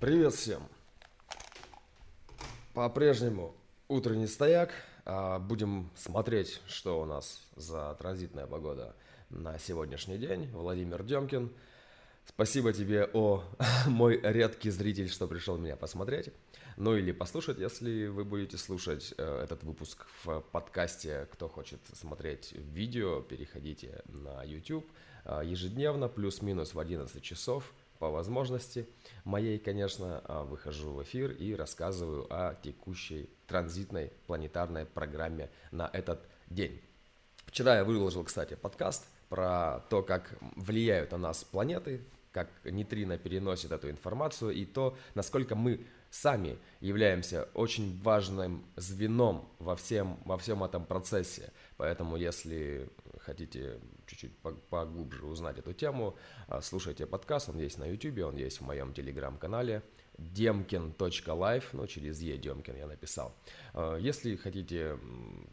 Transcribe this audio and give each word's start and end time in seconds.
Привет 0.00 0.32
всем! 0.32 0.62
По-прежнему 2.72 3.52
утренний 3.88 4.28
стояк. 4.28 4.70
А, 5.04 5.40
будем 5.40 5.90
смотреть, 5.96 6.60
что 6.68 7.02
у 7.02 7.04
нас 7.04 7.44
за 7.56 7.96
транзитная 7.98 8.46
погода 8.46 8.94
на 9.28 9.58
сегодняшний 9.58 10.16
день. 10.16 10.48
Владимир 10.52 11.02
Демкин. 11.02 11.52
Спасибо 12.26 12.72
тебе, 12.72 13.10
о 13.12 13.42
мой 13.88 14.20
редкий 14.22 14.70
зритель, 14.70 15.08
что 15.08 15.26
пришел 15.26 15.58
меня 15.58 15.74
посмотреть. 15.74 16.30
Ну 16.76 16.94
или 16.94 17.10
послушать, 17.10 17.58
если 17.58 18.06
вы 18.06 18.24
будете 18.24 18.56
слушать 18.56 19.12
э, 19.18 19.40
этот 19.42 19.64
выпуск 19.64 20.06
в 20.22 20.42
подкасте. 20.52 21.26
Кто 21.32 21.48
хочет 21.48 21.80
смотреть 21.92 22.52
видео, 22.52 23.20
переходите 23.22 24.04
на 24.06 24.44
YouTube. 24.44 24.86
Э, 25.24 25.42
ежедневно, 25.44 26.06
плюс-минус 26.06 26.74
в 26.74 26.78
11 26.78 27.20
часов 27.20 27.74
по 27.98 28.10
возможности 28.10 28.88
моей, 29.24 29.58
конечно, 29.58 30.22
э, 30.24 30.42
выхожу 30.44 30.92
в 30.92 31.02
эфир 31.02 31.30
и 31.32 31.54
рассказываю 31.54 32.26
о 32.30 32.54
текущей 32.62 33.28
транзитной 33.46 34.12
планетарной 34.26 34.86
программе 34.86 35.50
на 35.70 35.90
этот 35.92 36.20
день. 36.48 36.80
Вчера 37.46 37.76
я 37.76 37.84
выложил, 37.84 38.24
кстати, 38.24 38.54
подкаст 38.54 39.06
про 39.28 39.80
то, 39.90 40.02
как 40.02 40.36
влияют 40.56 41.12
на 41.12 41.18
нас 41.18 41.44
планеты, 41.44 42.02
как 42.32 42.48
нейтрино 42.64 43.18
переносит 43.18 43.72
эту 43.72 43.90
информацию 43.90 44.52
и 44.52 44.64
то, 44.64 44.96
насколько 45.14 45.54
мы 45.54 45.86
сами 46.10 46.58
являемся 46.80 47.48
очень 47.54 48.00
важным 48.02 48.64
звеном 48.76 49.48
во 49.58 49.76
всем, 49.76 50.18
во 50.24 50.38
всем 50.38 50.62
этом 50.64 50.84
процессе. 50.84 51.52
Поэтому, 51.76 52.16
если 52.16 52.88
хотите 53.28 53.78
чуть-чуть 54.06 54.32
поглубже 54.70 55.26
узнать 55.26 55.58
эту 55.58 55.74
тему, 55.74 56.16
а, 56.46 56.62
слушайте 56.62 57.04
подкаст, 57.06 57.50
он 57.50 57.58
есть 57.58 57.78
на 57.78 57.84
YouTube, 57.84 58.24
он 58.24 58.36
есть 58.36 58.60
в 58.60 58.64
моем 58.64 58.94
телеграм-канале 58.94 59.82
demkin.life, 60.16 61.64
ну, 61.72 61.86
через 61.86 62.20
Е 62.20 62.38
Демкин 62.38 62.76
я 62.76 62.86
написал. 62.86 63.34
А, 63.74 63.96
если 63.98 64.34
хотите 64.36 64.98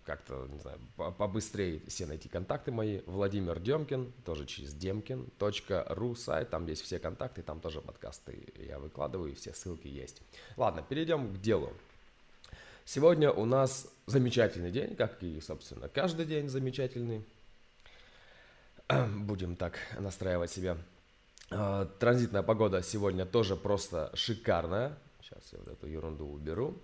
как-то, 0.05 0.47
не 0.49 0.59
знаю, 0.59 0.79
побыстрее 0.95 1.81
все 1.87 2.05
найти 2.05 2.29
контакты 2.29 2.71
мои, 2.71 3.01
Владимир 3.05 3.59
Демкин, 3.59 4.13
тоже 4.23 4.45
через 4.45 4.73
demkin.ru 4.73 6.15
сайт, 6.15 6.49
там 6.49 6.65
есть 6.67 6.81
все 6.81 6.97
контакты, 6.97 7.41
там 7.41 7.59
тоже 7.59 7.81
подкасты 7.81 8.53
я 8.57 8.79
выкладываю, 8.79 9.35
все 9.35 9.53
ссылки 9.53 9.87
есть. 9.87 10.21
Ладно, 10.55 10.81
перейдем 10.81 11.33
к 11.33 11.41
делу. 11.41 11.73
Сегодня 12.85 13.31
у 13.31 13.45
нас 13.45 13.91
замечательный 14.05 14.71
день, 14.71 14.95
как 14.95 15.21
и, 15.23 15.41
собственно, 15.41 15.89
каждый 15.89 16.25
день 16.25 16.47
замечательный. 16.47 17.25
Будем 19.17 19.55
так 19.55 19.79
настраивать 19.99 20.51
себя. 20.51 20.77
А, 21.49 21.85
транзитная 21.85 22.43
погода 22.43 22.83
сегодня 22.83 23.25
тоже 23.25 23.55
просто 23.55 24.11
шикарная. 24.13 24.97
Сейчас 25.21 25.53
я 25.53 25.59
вот 25.59 25.67
эту 25.69 25.87
ерунду 25.87 26.27
уберу. 26.27 26.79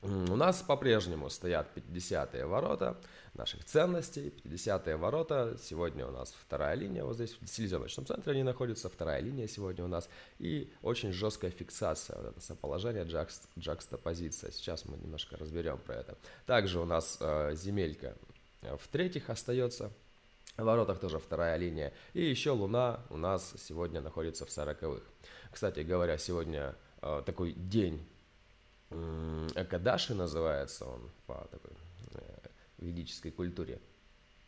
У 0.00 0.36
нас 0.36 0.62
по-прежнему 0.62 1.28
стоят 1.28 1.66
50-е 1.74 2.46
ворота 2.46 2.96
наших 3.34 3.64
ценностей. 3.64 4.32
50-е 4.44 4.96
ворота. 4.96 5.58
Сегодня 5.60 6.06
у 6.06 6.12
нас 6.12 6.34
вторая 6.46 6.76
линия. 6.76 7.04
Вот 7.04 7.16
здесь 7.16 7.36
в 7.40 7.46
селезеночном 7.46 8.06
центре 8.06 8.32
они 8.32 8.42
находятся. 8.42 8.88
Вторая 8.88 9.20
линия 9.20 9.48
сегодня 9.48 9.84
у 9.84 9.88
нас. 9.88 10.08
И 10.38 10.72
очень 10.82 11.12
жесткая 11.12 11.50
фиксация. 11.50 12.16
Вот 12.16 12.26
это 12.26 12.40
соположение, 12.40 13.04
джакст, 13.04 13.48
джакстопозиция. 13.58 14.50
Сейчас 14.52 14.86
мы 14.86 14.96
немножко 14.96 15.36
разберем 15.36 15.78
про 15.78 15.96
это. 15.96 16.16
Также 16.46 16.80
у 16.80 16.84
нас 16.86 17.18
э, 17.20 17.54
земелька 17.54 18.16
в-третьих 18.62 19.28
остается. 19.28 19.90
В 20.58 20.64
воротах 20.64 20.98
тоже 20.98 21.20
вторая 21.20 21.56
линия. 21.56 21.92
И 22.14 22.24
еще 22.24 22.50
Луна 22.50 23.00
у 23.10 23.16
нас 23.16 23.54
сегодня 23.58 24.00
находится 24.00 24.44
в 24.44 24.50
сороковых. 24.50 25.04
Кстати 25.52 25.80
говоря, 25.80 26.18
сегодня 26.18 26.74
э, 27.00 27.22
такой 27.24 27.52
день 27.52 28.04
э, 28.90 29.48
Экадаши 29.54 30.16
называется 30.16 30.86
он 30.86 31.12
по 31.26 31.46
такой 31.52 31.70
э, 32.14 32.48
ведической 32.78 33.30
культуре. 33.30 33.80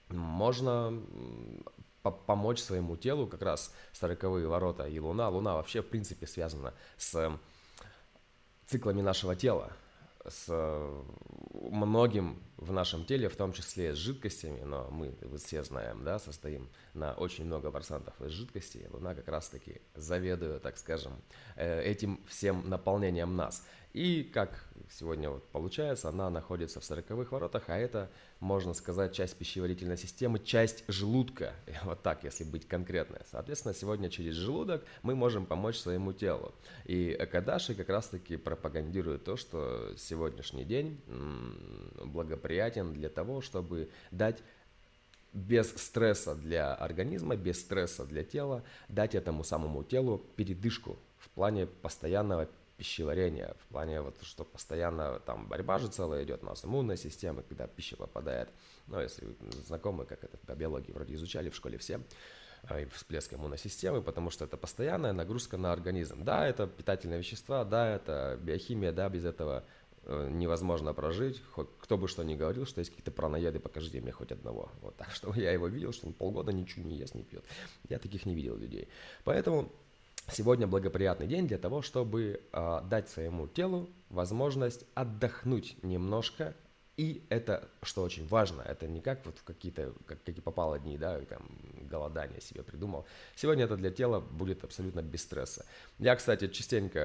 Можно 0.08 1.00
по 2.02 2.10
помочь 2.10 2.58
своему 2.58 2.96
телу, 2.96 3.28
как 3.28 3.42
раз 3.42 3.72
сороковые 3.92 4.48
ворота 4.48 4.88
и 4.88 4.98
Луна. 4.98 5.28
Луна 5.28 5.54
вообще, 5.54 5.80
в 5.80 5.86
принципе, 5.86 6.26
связана 6.26 6.74
с 6.96 7.38
циклами 8.66 9.00
нашего 9.00 9.36
тела 9.36 9.72
с 10.26 10.46
э, 10.48 11.02
многим 11.70 12.42
в 12.56 12.72
нашем 12.72 13.04
теле, 13.04 13.28
в 13.28 13.36
том 13.36 13.52
числе 13.52 13.94
с 13.94 13.96
жидкостями, 13.96 14.60
но 14.62 14.88
мы, 14.90 15.14
все 15.38 15.62
знаем, 15.64 16.04
да, 16.04 16.18
состоим 16.18 16.68
на 16.94 17.14
очень 17.14 17.44
много 17.46 17.70
процентов 17.70 18.20
из 18.20 18.30
жидкости. 18.32 18.86
Луна 18.92 19.14
как 19.14 19.28
раз-таки 19.28 19.80
заведует, 19.94 20.62
так 20.62 20.76
скажем, 20.76 21.12
э, 21.56 21.82
этим 21.82 22.20
всем 22.26 22.68
наполнением 22.68 23.36
нас. 23.36 23.66
И 23.92 24.22
как 24.22 24.64
сегодня 24.90 25.30
вот 25.30 25.44
получается, 25.48 26.08
она 26.08 26.30
находится 26.30 26.80
в 26.80 26.84
сороковых 26.84 27.32
воротах, 27.32 27.64
а 27.68 27.76
это, 27.76 28.10
можно 28.38 28.74
сказать, 28.74 29.12
часть 29.12 29.36
пищеварительной 29.36 29.96
системы, 29.96 30.38
часть 30.38 30.84
желудка, 30.88 31.54
вот 31.84 32.02
так, 32.02 32.24
если 32.24 32.44
быть 32.44 32.66
конкретной. 32.66 33.20
Соответственно, 33.30 33.74
сегодня 33.74 34.10
через 34.10 34.34
желудок 34.34 34.84
мы 35.02 35.14
можем 35.14 35.46
помочь 35.46 35.76
своему 35.76 36.12
телу. 36.12 36.54
И 36.84 37.16
Экадаши 37.18 37.74
как 37.74 37.88
раз-таки 37.88 38.36
пропагандирует 38.36 39.24
то, 39.24 39.36
что 39.36 39.92
сегодняшний 39.96 40.64
день 40.64 41.00
благоприятен 42.04 42.92
для 42.92 43.08
того, 43.08 43.40
чтобы 43.40 43.90
дать 44.10 44.38
без 45.32 45.70
стресса 45.76 46.34
для 46.34 46.74
организма, 46.74 47.36
без 47.36 47.60
стресса 47.60 48.04
для 48.04 48.24
тела, 48.24 48.64
дать 48.88 49.14
этому 49.14 49.44
самому 49.44 49.84
телу 49.84 50.20
передышку 50.36 50.98
в 51.18 51.28
плане 51.30 51.66
постоянного 51.66 52.48
пищеварения, 52.80 53.54
в 53.62 53.66
плане 53.66 54.00
вот, 54.00 54.16
что 54.22 54.42
постоянно 54.42 55.20
там 55.20 55.46
борьба 55.46 55.78
же 55.78 55.88
целая 55.88 56.24
идет 56.24 56.42
у 56.42 56.46
нас, 56.46 56.64
иммунная 56.64 56.96
система, 56.96 57.42
когда 57.42 57.66
пища 57.66 57.94
попадает, 57.94 58.48
ну, 58.86 58.98
если 58.98 59.36
знакомы, 59.66 60.06
как 60.06 60.24
это 60.24 60.38
по 60.38 60.54
биологии 60.54 60.90
вроде 60.90 61.14
изучали 61.14 61.50
в 61.50 61.54
школе 61.54 61.76
все, 61.76 62.00
а, 62.62 62.80
и 62.80 62.86
всплеск 62.86 63.34
иммунной 63.34 63.58
системы, 63.58 64.00
потому 64.00 64.30
что 64.30 64.46
это 64.46 64.56
постоянная 64.56 65.12
нагрузка 65.12 65.58
на 65.58 65.72
организм. 65.72 66.24
Да, 66.24 66.48
это 66.48 66.66
питательные 66.66 67.18
вещества, 67.18 67.66
да, 67.66 67.94
это 67.94 68.38
биохимия, 68.42 68.92
да, 68.92 69.10
без 69.10 69.26
этого 69.26 69.62
э, 70.04 70.28
невозможно 70.30 70.94
прожить. 70.94 71.42
Хоть 71.52 71.68
кто 71.80 71.98
бы 71.98 72.08
что 72.08 72.22
ни 72.22 72.34
говорил, 72.34 72.64
что 72.64 72.78
есть 72.78 72.92
какие-то 72.92 73.12
праноеды, 73.12 73.60
покажите 73.60 74.00
мне 74.00 74.12
хоть 74.12 74.32
одного. 74.32 74.70
Вот 74.80 74.96
так 74.96 75.10
что 75.14 75.34
я 75.34 75.52
его 75.52 75.68
видел, 75.68 75.92
что 75.92 76.06
он 76.06 76.14
полгода 76.14 76.50
ничего 76.50 76.88
не 76.88 76.96
ест, 76.96 77.14
не 77.14 77.24
пьет. 77.24 77.44
Я 77.90 77.98
таких 77.98 78.24
не 78.24 78.34
видел 78.34 78.56
людей. 78.56 78.88
Поэтому 79.24 79.70
Сегодня 80.28 80.66
благоприятный 80.66 81.26
день 81.26 81.48
для 81.48 81.58
того, 81.58 81.82
чтобы 81.82 82.40
э, 82.52 82.80
дать 82.88 83.08
своему 83.08 83.48
телу 83.48 83.88
возможность 84.10 84.84
отдохнуть 84.94 85.76
немножко 85.82 86.54
и 87.00 87.22
это, 87.30 87.66
что 87.82 88.02
очень 88.02 88.26
важно, 88.28 88.60
это 88.60 88.86
не 88.86 89.00
как 89.00 89.24
вот 89.24 89.36
какие-то, 89.42 89.94
как, 90.04 90.22
какие 90.22 90.42
попало 90.42 90.78
дни, 90.78 90.98
да, 90.98 91.18
там, 91.20 91.48
голодание 91.90 92.42
себе 92.42 92.62
придумал. 92.62 93.06
Сегодня 93.36 93.64
это 93.64 93.78
для 93.78 93.90
тела 93.90 94.20
будет 94.20 94.64
абсолютно 94.64 95.00
без 95.00 95.22
стресса. 95.22 95.64
Я, 95.98 96.14
кстати, 96.14 96.48
частенько 96.48 96.98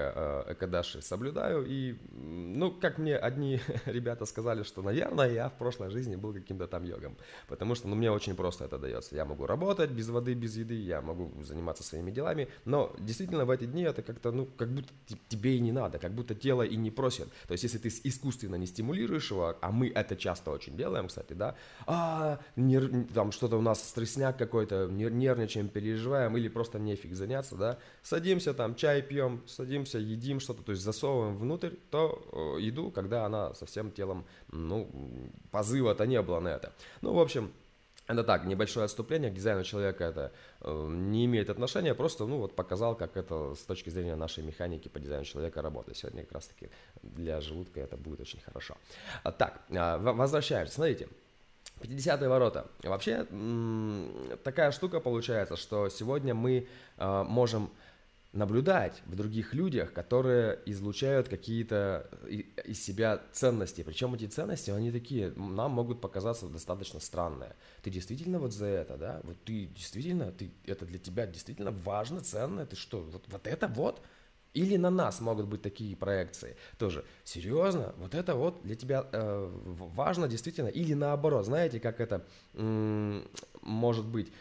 э, 0.47 0.51
экодаши 0.51 1.01
соблюдаю, 1.01 1.66
и, 1.66 1.95
ну, 2.11 2.72
как 2.72 2.97
мне 2.97 3.16
одни 3.16 3.61
ребята 3.85 4.25
сказали, 4.25 4.63
что, 4.63 4.81
наверное, 4.81 5.31
я 5.31 5.47
в 5.47 5.53
прошлой 5.53 5.89
жизни 5.89 6.17
был 6.17 6.33
каким-то 6.33 6.67
там 6.67 6.83
йогом, 6.83 7.16
потому 7.47 7.75
что, 7.75 7.88
ну, 7.88 7.95
мне 7.95 8.12
очень 8.12 8.35
просто 8.35 8.66
это 8.66 8.77
дается. 8.77 9.16
Я 9.16 9.23
могу 9.23 9.45
работать 9.45 9.91
без 9.91 10.09
воды, 10.09 10.33
без 10.33 10.57
еды, 10.57 10.75
я 10.75 11.01
могу 11.01 11.31
заниматься 11.41 11.83
своими 11.83 12.12
делами, 12.12 12.50
но 12.66 12.94
действительно 13.00 13.45
в 13.45 13.50
эти 13.50 13.63
дни 13.63 13.83
это 13.83 14.01
как-то, 14.01 14.33
ну, 14.33 14.45
как 14.45 14.67
будто 14.67 14.91
тебе 15.29 15.56
и 15.56 15.62
не 15.62 15.72
надо, 15.72 16.00
как 16.00 16.12
будто 16.12 16.35
тело 16.35 16.63
и 16.63 16.75
не 16.75 16.91
просит. 16.91 17.29
То 17.47 17.53
есть, 17.53 17.63
если 17.63 17.77
ты 17.77 17.88
искусственно 18.03 18.56
не 18.56 18.66
стимулируешь 18.67 19.31
его, 19.31 19.56
а 19.62 19.72
мы 19.72 19.84
мы 19.85 19.91
это 19.94 20.16
часто 20.16 20.51
очень 20.51 20.75
делаем, 20.78 21.07
кстати, 21.07 21.34
да, 21.34 21.56
а, 21.85 22.40
нер, 22.56 22.90
там 23.13 23.31
что-то 23.31 23.57
у 23.57 23.62
нас 23.62 23.88
стрессняк 23.88 24.38
какой-то, 24.38 24.88
нервничаем, 24.88 25.68
переживаем, 25.68 26.38
или 26.38 26.50
просто 26.50 26.79
нефиг 26.79 27.13
заняться, 27.13 27.56
да, 27.56 27.78
садимся 28.01 28.53
там, 28.53 28.75
чай 28.75 29.01
пьем, 29.01 29.41
садимся, 29.47 30.00
едим 30.00 30.40
что-то, 30.40 30.63
то 30.63 30.72
есть 30.72 30.83
засовываем 30.83 31.38
внутрь 31.38 31.71
то 31.92 32.56
э, 32.57 32.62
еду, 32.62 32.92
когда 32.92 33.25
она 33.25 33.54
со 33.54 33.65
всем 33.65 33.92
телом, 33.92 34.25
ну, 34.51 34.89
позыва-то 35.51 36.06
не 36.06 36.21
было 36.21 36.39
на 36.39 36.50
это. 36.50 36.74
Ну, 37.01 37.13
в 37.13 37.19
общем, 37.19 37.51
это 38.07 38.24
так, 38.24 38.46
небольшое 38.46 38.86
отступление 38.86 39.31
к 39.31 39.34
дизайну 39.34 39.63
человека 39.63 40.04
это 40.04 40.31
э, 40.62 40.88
не 40.90 41.25
имеет 41.25 41.50
отношения, 41.50 41.96
просто 41.96 42.25
ну 42.25 42.38
вот 42.38 42.56
показал, 42.56 42.96
как 42.96 43.18
это 43.18 43.56
с 43.56 43.62
точки 43.62 43.90
зрения 43.90 44.16
нашей 44.16 44.44
механики 44.44 44.88
по 44.88 45.00
дизайну 45.00 45.25
человека 45.25 45.62
работает. 45.62 45.98
Сегодня 45.98 46.24
как 46.24 46.34
раз 46.34 46.46
таки 46.48 46.69
для 47.02 47.42
желудка 47.42 47.80
это 47.80 47.98
будет 47.98 48.19
очень 48.22 48.40
хорошо. 48.42 48.78
А, 49.24 49.31
так, 49.31 49.62
э, 49.69 49.98
возвращаемся. 49.98 50.75
Смотрите, 50.75 51.07
50-е 51.81 52.30
ворота. 52.30 52.68
Вообще 52.84 53.25
такая 54.44 54.72
штука 54.72 55.00
получается, 55.00 55.58
что 55.58 55.90
сегодня 55.90 56.34
мы 56.34 56.68
э, 56.98 57.24
можем 57.24 57.69
наблюдать 58.36 59.02
в 59.06 59.16
других 59.16 59.54
людях, 59.54 59.94
которые 59.94 60.60
излучают 60.66 61.30
какие-то 61.30 62.10
из 62.66 62.84
себя 62.84 63.22
ценности. 63.32 63.82
Причем 63.82 64.14
эти 64.14 64.26
ценности, 64.26 64.72
они 64.72 64.92
такие, 64.92 65.32
нам 65.32 65.72
могут 65.72 66.02
показаться 66.02 66.48
достаточно 66.48 67.00
странные. 67.00 67.56
Ты 67.82 67.90
действительно 67.90 68.40
вот 68.40 68.54
за 68.54 68.66
это, 68.66 68.98
да? 68.98 69.22
Вот 69.24 69.38
ты 69.46 69.68
действительно, 69.68 70.32
ты, 70.32 70.52
это 70.66 70.86
для 70.86 71.00
тебя 71.00 71.26
действительно 71.26 71.72
важно, 71.72 72.22
ценно? 72.22 72.66
Ты 72.66 72.76
что, 72.76 73.02
вот, 73.02 73.24
вот 73.28 73.48
это 73.48 73.68
вот? 73.68 74.02
Или 74.54 74.78
на 74.78 74.90
нас 74.90 75.20
могут 75.20 75.48
быть 75.48 75.62
такие 75.62 75.96
проекции. 75.98 76.56
Тоже, 76.78 77.04
серьезно, 77.26 77.94
вот 77.98 78.16
это 78.16 78.36
вот 78.36 78.62
для 78.64 78.76
тебя 78.76 79.06
э, 79.12 79.50
важно 79.96 80.28
действительно. 80.28 80.70
Или 80.70 80.94
наоборот, 80.94 81.46
знаете, 81.46 81.80
как 81.80 82.00
это 82.00 82.26
м- 82.54 83.28
может 83.62 84.06
быть. 84.06 84.32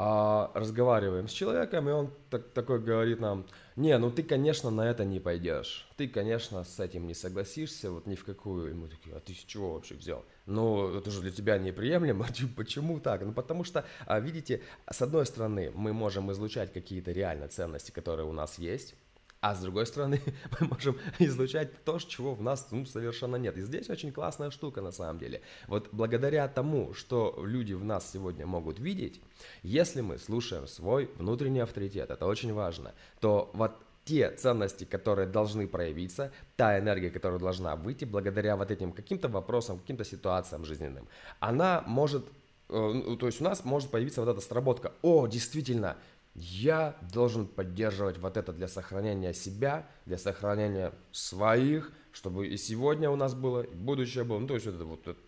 А, 0.00 0.52
разговариваем 0.54 1.26
с 1.26 1.32
человеком, 1.32 1.88
и 1.88 1.92
он 1.92 2.12
так, 2.30 2.50
такой 2.50 2.80
говорит 2.80 3.18
нам, 3.18 3.44
не, 3.74 3.98
ну 3.98 4.12
ты, 4.12 4.22
конечно, 4.22 4.70
на 4.70 4.88
это 4.88 5.04
не 5.04 5.18
пойдешь. 5.18 5.88
Ты, 5.96 6.06
конечно, 6.06 6.62
с 6.62 6.78
этим 6.78 7.08
не 7.08 7.14
согласишься, 7.14 7.90
вот 7.90 8.06
ни 8.06 8.14
в 8.14 8.24
какую. 8.24 8.70
И 8.70 8.74
мы 8.74 8.86
такие, 8.86 9.16
а 9.16 9.18
ты 9.18 9.34
с 9.34 9.38
чего 9.38 9.74
вообще 9.74 9.96
взял? 9.96 10.24
Ну, 10.46 10.96
это 10.96 11.10
же 11.10 11.20
для 11.20 11.32
тебя 11.32 11.58
неприемлемо. 11.58 12.28
Почему 12.56 13.00
так? 13.00 13.22
Ну, 13.22 13.32
потому 13.32 13.64
что, 13.64 13.84
а, 14.06 14.20
видите, 14.20 14.62
с 14.88 15.02
одной 15.02 15.26
стороны, 15.26 15.72
мы 15.74 15.92
можем 15.92 16.30
излучать 16.30 16.72
какие-то 16.72 17.10
реально 17.10 17.48
ценности, 17.48 17.90
которые 17.90 18.26
у 18.26 18.32
нас 18.32 18.56
есть, 18.56 18.94
а 19.40 19.54
с 19.54 19.60
другой 19.60 19.86
стороны, 19.86 20.20
мы 20.60 20.68
можем 20.68 20.98
излучать 21.18 21.84
то, 21.84 21.98
чего 21.98 22.34
в 22.34 22.42
нас 22.42 22.68
ну, 22.70 22.84
совершенно 22.86 23.36
нет. 23.36 23.56
И 23.56 23.62
здесь 23.62 23.88
очень 23.88 24.12
классная 24.12 24.50
штука 24.50 24.80
на 24.80 24.90
самом 24.90 25.18
деле. 25.18 25.42
Вот 25.66 25.88
благодаря 25.92 26.48
тому, 26.48 26.92
что 26.94 27.40
люди 27.44 27.72
в 27.72 27.84
нас 27.84 28.10
сегодня 28.10 28.46
могут 28.46 28.78
видеть, 28.78 29.20
если 29.62 30.00
мы 30.00 30.18
слушаем 30.18 30.66
свой 30.66 31.10
внутренний 31.18 31.60
авторитет, 31.60 32.10
это 32.10 32.26
очень 32.26 32.52
важно, 32.52 32.94
то 33.20 33.50
вот 33.54 33.72
те 34.04 34.30
ценности, 34.30 34.84
которые 34.84 35.28
должны 35.28 35.68
проявиться, 35.68 36.32
та 36.56 36.78
энергия, 36.78 37.10
которая 37.10 37.38
должна 37.38 37.76
выйти 37.76 38.06
благодаря 38.06 38.56
вот 38.56 38.70
этим 38.70 38.90
каким-то 38.92 39.28
вопросам, 39.28 39.78
каким-то 39.78 40.04
ситуациям 40.04 40.64
жизненным, 40.64 41.06
она 41.40 41.84
может, 41.86 42.26
э, 42.70 42.72
ну, 42.72 43.16
то 43.16 43.26
есть 43.26 43.42
у 43.42 43.44
нас 43.44 43.66
может 43.66 43.90
появиться 43.90 44.22
вот 44.22 44.30
эта 44.30 44.40
сработка. 44.40 44.94
О, 45.02 45.26
действительно, 45.26 45.98
я 46.34 46.96
должен 47.12 47.46
поддерживать 47.46 48.18
вот 48.18 48.36
это 48.36 48.52
для 48.52 48.68
сохранения 48.68 49.34
себя, 49.34 49.86
для 50.06 50.18
сохранения 50.18 50.92
своих, 51.10 51.92
чтобы 52.12 52.46
и 52.46 52.56
сегодня 52.56 53.10
у 53.10 53.16
нас 53.16 53.34
было, 53.34 53.62
и 53.62 53.74
будущее 53.74 54.24
было. 54.24 54.38
Ну, 54.38 54.46
то 54.46 54.54
есть 54.54 54.66
это 54.66 54.84
вот 54.84 55.06
это, 55.06 55.18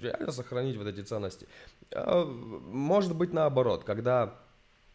реально 0.00 0.32
сохранить 0.32 0.76
вот 0.76 0.86
эти 0.86 1.00
ценности. 1.00 1.46
А, 1.92 2.24
может 2.24 3.14
быть 3.16 3.32
наоборот, 3.32 3.84
когда 3.84 4.38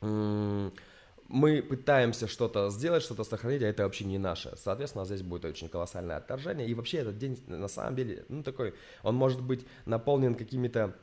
мы 0.01 1.61
пытаемся 1.61 2.27
что-то 2.27 2.69
сделать, 2.69 3.03
что-то 3.03 3.23
сохранить, 3.23 3.63
а 3.63 3.67
это 3.67 3.83
вообще 3.83 4.05
не 4.05 4.17
наше. 4.17 4.53
Соответственно, 4.57 5.05
здесь 5.05 5.23
будет 5.23 5.45
очень 5.45 5.69
колоссальное 5.69 6.17
отторжение. 6.17 6.67
И 6.67 6.73
вообще 6.73 6.99
этот 6.99 7.17
день 7.17 7.43
на 7.47 7.67
самом 7.67 7.95
деле, 7.95 8.25
ну 8.29 8.43
такой, 8.43 8.75
он 9.03 9.15
может 9.15 9.41
быть 9.41 9.65
наполнен 9.85 10.35
какими-то 10.35 10.95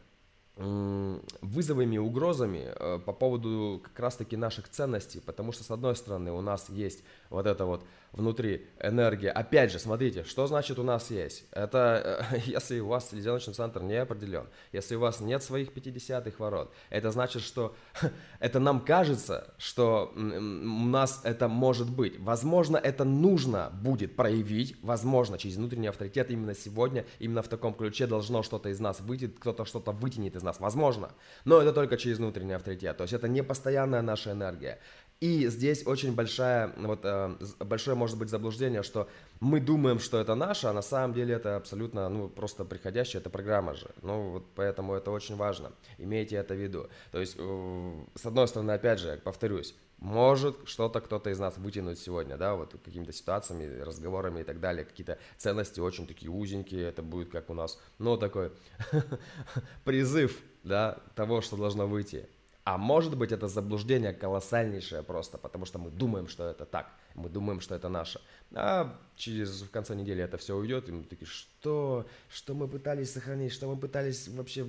вызовами, 0.56 1.96
угрозами 1.96 2.64
э, 2.64 2.99
по 2.99 3.12
поводу 3.12 3.81
как 3.82 3.99
раз-таки 3.99 4.37
наших 4.37 4.69
ценностей, 4.69 5.20
потому 5.20 5.52
что 5.52 5.64
с 5.64 5.70
одной 5.70 5.96
стороны 5.96 6.31
у 6.31 6.43
нас 6.43 6.69
есть 6.69 7.02
вот 7.31 7.46
это 7.46 7.64
вот 7.64 7.84
внутри 8.12 8.67
энергия. 8.81 9.31
Опять 9.31 9.73
же, 9.73 9.79
смотрите, 9.79 10.25
что 10.25 10.47
значит 10.47 10.79
у 10.79 10.82
нас 10.82 11.11
есть? 11.11 11.44
Это 11.50 12.26
э, 12.32 12.38
если 12.47 12.79
у 12.81 12.88
вас 12.88 13.11
селезеночный 13.11 13.55
центр 13.55 13.82
не 13.82 13.94
определен, 13.94 14.47
если 14.73 14.97
у 14.97 15.00
вас 15.00 15.20
нет 15.20 15.43
своих 15.43 15.70
50-х 15.70 16.37
ворот, 16.38 16.73
это 16.91 17.11
значит, 17.11 17.43
что 17.43 17.75
это 18.41 18.61
нам 18.61 18.81
кажется, 18.81 19.55
что 19.56 20.12
у 20.14 20.19
нас 20.20 21.20
это 21.25 21.49
может 21.49 21.91
быть. 21.91 22.19
Возможно, 22.19 22.76
это 22.76 23.05
нужно 23.05 23.70
будет 23.73 24.14
проявить, 24.14 24.76
возможно, 24.82 25.38
через 25.38 25.56
внутренний 25.56 25.88
авторитет 25.88 26.31
именно 26.31 26.55
сегодня, 26.55 27.06
именно 27.19 27.43
в 27.43 27.49
таком 27.49 27.73
ключе 27.73 28.06
должно 28.06 28.43
что-то 28.43 28.69
из 28.69 28.81
нас 28.81 29.00
выйти, 29.00 29.29
кто-то 29.29 29.64
что-то 29.64 29.93
вытянет 29.93 30.37
из 30.37 30.43
нас, 30.43 30.61
возможно. 30.61 31.11
Но 31.44 31.61
это 31.61 31.73
только 31.73 31.97
через 31.97 32.19
внутренний 32.19 32.53
авторитет, 32.53 32.97
то 32.97 33.05
есть 33.05 33.14
это 33.14 33.26
не 33.29 33.43
постоянная 33.43 34.03
наша 34.03 34.32
энергия. 34.32 34.81
И 35.23 35.47
здесь 35.47 35.87
очень 35.87 36.17
большая, 36.17 36.73
вот, 36.77 37.03
э, 37.05 37.37
большое 37.61 37.97
может 37.97 38.19
быть 38.19 38.29
заблуждение, 38.29 38.83
что 38.83 39.09
мы 39.39 39.61
думаем, 39.61 40.01
что 40.01 40.19
это 40.19 40.35
наше, 40.35 40.67
а 40.67 40.73
на 40.73 40.83
самом 40.83 41.15
деле 41.15 41.37
это 41.37 41.55
абсолютно, 41.55 42.09
ну, 42.09 42.29
просто 42.29 42.65
приходящая, 42.65 43.21
это 43.21 43.31
программа 43.31 43.75
же. 43.75 43.89
Ну, 44.03 44.31
вот 44.31 44.47
поэтому 44.57 44.95
это 44.95 45.13
очень 45.13 45.37
важно. 45.37 45.71
Имейте 45.99 46.35
это 46.35 46.55
в 46.55 46.57
виду. 46.57 46.89
То 47.13 47.21
есть, 47.21 47.37
э, 47.39 48.05
с 48.17 48.27
одной 48.27 48.49
стороны, 48.49 48.73
опять 48.73 48.99
же, 48.99 49.21
повторюсь, 49.23 49.77
может 49.99 50.57
что-то 50.65 51.01
кто-то 51.01 51.31
из 51.31 51.39
нас 51.39 51.57
вытянуть 51.57 52.01
сегодня, 52.01 52.37
да, 52.37 52.57
вот 52.57 52.75
какими-то 52.85 53.13
ситуациями, 53.13 53.81
разговорами 53.81 54.41
и 54.41 54.45
так 54.45 54.59
далее, 54.59 54.85
какие-то 54.85 55.19
ценности 55.37 55.79
очень 55.79 56.09
такие 56.09 56.33
узенькие, 56.33 56.89
это 56.89 57.05
будет 57.05 57.31
как 57.31 57.49
у 57.49 57.55
нас, 57.55 57.79
ну, 58.01 58.17
такой 58.17 58.51
призыв, 59.85 60.37
да, 60.65 60.99
того, 61.15 61.43
что 61.43 61.57
должно 61.57 61.87
выйти. 61.87 62.29
А 62.64 62.79
может 62.79 63.17
быть 63.17 63.32
это 63.32 63.49
заблуждение 63.49 64.12
колоссальнейшее 64.12 65.03
просто, 65.03 65.37
потому 65.37 65.64
что 65.64 65.79
мы 65.81 65.91
думаем, 65.91 66.29
что 66.29 66.44
это 66.49 66.64
так, 66.64 66.93
мы 67.14 67.29
думаем, 67.29 67.61
что 67.61 67.75
это 67.75 67.88
наше. 67.88 68.20
А 68.55 68.97
через 69.17 69.62
в 69.62 69.70
конце 69.70 69.97
недели 69.97 70.23
это 70.23 70.37
все 70.37 70.56
уйдет, 70.56 70.88
и 70.88 70.93
мы 70.93 71.03
такие, 71.03 71.26
что, 71.26 72.06
что 72.31 72.55
мы 72.55 72.69
пытались 72.69 73.12
сохранить, 73.12 73.53
что 73.53 73.67
мы 73.67 73.76
пытались 73.76 74.29
вообще 74.29 74.64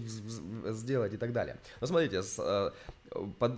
сделать 0.70 1.14
и 1.14 1.18
так 1.18 1.34
далее. 1.34 1.58
Но 1.82 1.88
смотрите, 1.88 2.24
с, 2.24 2.40
э, 2.40 2.72
под, 3.38 3.54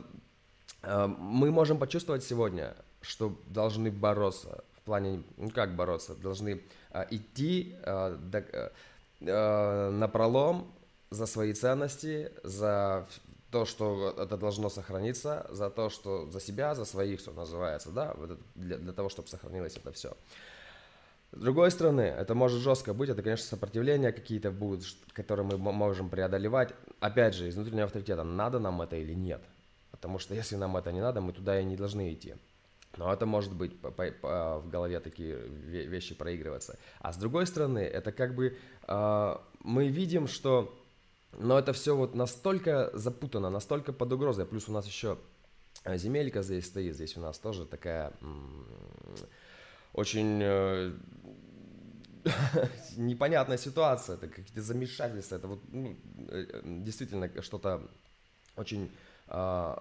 э, 0.84 1.08
мы 1.08 1.52
можем 1.52 1.78
почувствовать 1.78 2.24
сегодня, 2.26 2.76
что 3.02 3.38
должны 3.48 3.90
бороться 3.90 4.66
в 4.76 4.82
плане, 4.82 5.24
ну 5.38 5.50
как 5.50 5.76
бороться, 5.76 6.14
должны 6.14 6.62
э, 6.92 7.06
идти 7.10 7.74
э, 7.84 8.18
до, 8.20 8.72
э, 9.22 9.90
на 9.92 10.08
пролом 10.10 10.74
за 11.10 11.26
свои 11.26 11.54
ценности, 11.54 12.32
за 12.44 13.08
то, 13.56 13.64
что 13.64 14.14
это 14.18 14.36
должно 14.36 14.68
сохраниться, 14.68 15.48
за 15.50 15.70
то, 15.70 15.90
что 15.90 16.30
за 16.30 16.42
себя, 16.42 16.76
за 16.76 16.84
своих, 16.84 17.22
что 17.22 17.32
называется, 17.32 17.90
да, 17.90 18.14
для, 18.54 18.78
для 18.78 18.92
того, 18.92 19.08
чтобы 19.08 19.30
сохранилось 19.30 19.78
это 19.78 19.94
все. 19.94 20.12
С 21.32 21.40
другой 21.40 21.72
стороны, 21.72 22.02
это 22.02 22.36
может 22.36 22.60
жестко 22.60 22.94
быть, 22.94 23.10
это, 23.10 23.24
конечно, 23.24 23.46
сопротивления 23.46 24.12
какие-то 24.12 24.52
будут, 24.52 24.84
которые 25.14 25.46
мы 25.46 25.58
можем 25.58 26.10
преодолевать. 26.10 26.74
Опять 27.00 27.34
же, 27.34 27.48
из 27.48 27.56
внутреннего 27.56 27.86
авторитета, 27.86 28.26
надо 28.26 28.60
нам 28.60 28.82
это 28.82 28.98
или 28.98 29.14
нет. 29.14 29.42
Потому 29.92 30.20
что 30.20 30.36
если 30.36 30.58
нам 30.58 30.76
это 30.76 30.92
не 30.92 31.00
надо, 31.00 31.22
мы 31.22 31.32
туда 31.32 31.58
и 31.58 31.64
не 31.64 31.78
должны 31.78 32.12
идти. 32.12 32.36
Но 32.98 33.14
это 33.14 33.26
может 33.26 33.54
быть 33.54 33.80
по, 33.80 33.90
по, 33.90 34.12
по, 34.12 34.60
в 34.60 34.70
голове 34.70 35.00
такие 35.00 35.38
вещи 35.38 36.14
проигрываться. 36.14 36.78
А 37.00 37.14
с 37.14 37.18
другой 37.18 37.48
стороны, 37.48 37.80
это 37.80 38.12
как 38.12 38.36
бы 38.36 38.58
э, 38.86 39.36
мы 39.62 39.88
видим, 39.88 40.28
что 40.28 40.74
но 41.38 41.60
это 41.60 41.74
все 41.74 41.96
вот 41.96 42.16
настолько 42.16 42.90
запутано, 42.94 43.50
настолько 43.50 43.94
под 43.94 44.14
угрозой. 44.14 44.46
Плюс 44.46 44.70
у 44.70 44.72
нас 44.72 44.86
еще 44.86 45.18
э, 45.84 45.98
земелька 45.98 46.42
здесь 46.42 46.66
стоит. 46.66 46.96
Здесь 46.96 47.18
у 47.18 47.22
нас 47.22 47.40
тоже 47.40 47.66
такая 47.66 48.14
очень 49.94 50.40
э, 50.42 50.94
непонятная 52.98 53.58
ситуация. 53.58 54.16
Это 54.16 54.28
какие-то 54.28 54.62
замешательства. 54.62 55.36
Это 55.36 55.48
вот 55.48 55.60
ну, 55.72 55.96
э, 56.30 56.62
действительно 56.64 57.30
что-то 57.42 57.82
очень 58.56 58.92
э, 59.28 59.76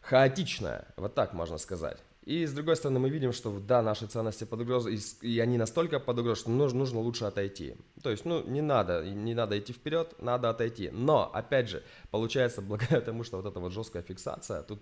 хаотичное. 0.00 0.86
Вот 0.96 1.14
так 1.14 1.32
можно 1.32 1.58
сказать. 1.58 1.98
И 2.24 2.46
с 2.46 2.52
другой 2.52 2.76
стороны, 2.76 3.00
мы 3.00 3.10
видим, 3.10 3.32
что 3.32 3.58
да, 3.58 3.82
наши 3.82 4.06
ценности 4.06 4.44
под 4.44 4.60
угрозой, 4.60 4.98
и, 5.22 5.40
они 5.40 5.58
настолько 5.58 5.98
под 5.98 6.18
угрозой, 6.18 6.40
что 6.40 6.50
нужно, 6.50 6.78
нужно 6.78 7.00
лучше 7.00 7.24
отойти. 7.24 7.74
То 8.02 8.10
есть, 8.10 8.24
ну, 8.24 8.44
не 8.46 8.60
надо, 8.60 9.04
не 9.04 9.34
надо 9.34 9.58
идти 9.58 9.72
вперед, 9.72 10.14
надо 10.20 10.48
отойти. 10.48 10.90
Но, 10.92 11.30
опять 11.34 11.68
же, 11.68 11.82
получается, 12.10 12.62
благодаря 12.68 13.00
тому, 13.00 13.24
что 13.24 13.38
вот 13.38 13.46
эта 13.46 13.58
вот 13.58 13.72
жесткая 13.72 14.02
фиксация, 14.02 14.62
тут 14.62 14.80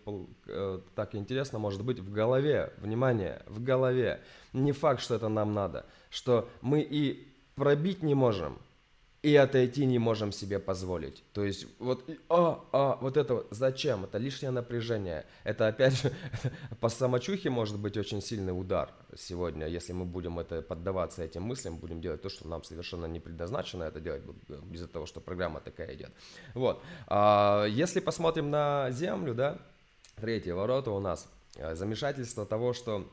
э, 0.49 0.81
так 0.95 1.15
интересно 1.15 1.59
может 1.59 1.83
быть 1.83 1.99
в 1.99 2.13
голове, 2.13 2.75
внимание, 2.77 3.43
в 3.47 3.63
голове. 3.63 4.21
Не 4.53 4.73
факт, 4.73 5.01
что 5.01 5.15
это 5.15 5.29
нам 5.29 5.55
надо, 5.55 5.87
что 6.11 6.47
мы 6.61 6.83
и 6.83 7.27
пробить 7.55 8.03
не 8.03 8.15
можем, 8.15 8.59
и 9.23 9.37
отойти 9.37 9.85
не 9.85 9.99
можем 9.99 10.33
себе 10.33 10.59
позволить. 10.59 11.23
То 11.33 11.45
есть 11.45 11.67
вот, 11.79 12.09
а, 12.29 12.65
а, 12.73 12.99
вот 13.01 13.17
это 13.17 13.35
вот, 13.35 13.49
зачем? 13.51 14.05
Это 14.05 14.17
лишнее 14.17 14.51
напряжение. 14.51 15.27
Это 15.45 15.69
опять 15.69 16.01
же 16.01 16.13
по 16.81 16.89
самочухе 16.89 17.51
может 17.51 17.79
быть 17.79 17.97
очень 17.99 18.23
сильный 18.23 18.59
удар 18.59 18.91
сегодня, 19.17 19.67
если 19.67 19.93
мы 19.93 20.07
будем 20.07 20.39
это 20.39 20.63
поддаваться 20.63 21.23
этим 21.23 21.43
мыслям, 21.43 21.77
будем 21.77 22.01
делать 22.01 22.23
то, 22.23 22.31
что 22.31 22.49
нам 22.49 22.65
совершенно 22.65 23.07
не 23.07 23.21
предназначено 23.21 23.85
это 23.85 24.01
делать, 24.01 24.23
из-за 24.73 24.89
того, 24.89 25.05
что 25.05 25.21
программа 25.21 25.61
такая 25.61 25.95
идет. 25.95 26.13
Вот. 26.55 26.83
А, 27.07 27.67
если 27.67 28.01
посмотрим 28.01 28.51
на 28.51 28.91
Землю, 28.91 29.35
да, 29.35 29.59
третье 30.17 30.55
ворота 30.55 30.93
у 30.93 31.01
нас, 31.01 31.29
э, 31.57 31.75
замешательство 31.75 32.47
того, 32.47 32.73
что 32.73 33.07